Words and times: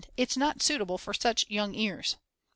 It's 0.17 0.35
not 0.35 0.63
suitable 0.63 0.97
for 0.97 1.13
such 1.13 1.45
young 1.47 1.75
ears." 1.75 2.15